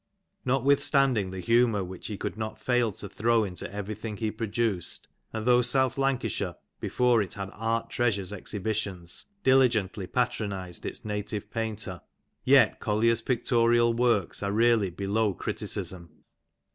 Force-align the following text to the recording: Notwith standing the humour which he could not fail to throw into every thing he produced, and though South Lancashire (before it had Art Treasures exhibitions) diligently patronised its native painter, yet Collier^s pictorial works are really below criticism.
Notwith 0.47 0.79
standing 0.79 1.29
the 1.29 1.39
humour 1.41 1.83
which 1.83 2.07
he 2.07 2.17
could 2.17 2.35
not 2.35 2.59
fail 2.59 2.91
to 2.93 3.07
throw 3.07 3.43
into 3.43 3.71
every 3.71 3.93
thing 3.93 4.17
he 4.17 4.31
produced, 4.31 5.07
and 5.31 5.45
though 5.45 5.61
South 5.61 5.95
Lancashire 5.95 6.55
(before 6.79 7.21
it 7.21 7.35
had 7.35 7.51
Art 7.53 7.91
Treasures 7.91 8.33
exhibitions) 8.33 9.25
diligently 9.43 10.07
patronised 10.07 10.87
its 10.87 11.05
native 11.05 11.51
painter, 11.51 12.01
yet 12.43 12.79
Collier^s 12.79 13.23
pictorial 13.23 13.93
works 13.93 14.41
are 14.41 14.51
really 14.51 14.89
below 14.89 15.35
criticism. 15.35 16.09